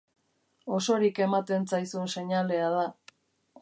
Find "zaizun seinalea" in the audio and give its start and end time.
1.75-2.75